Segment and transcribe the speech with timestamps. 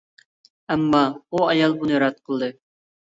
[0.75, 1.01] ئەمما،
[1.31, 2.49] ئۇ ئايال بۇنى رەت قىلدى.